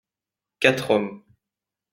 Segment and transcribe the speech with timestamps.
[0.59, 1.23] Quatre hommes.